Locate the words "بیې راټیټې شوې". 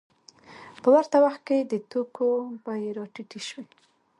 2.63-3.65